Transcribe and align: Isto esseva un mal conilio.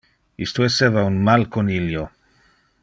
Isto 0.45 0.63
esseva 0.69 1.03
un 1.11 1.17
mal 1.29 1.47
conilio. 1.55 2.09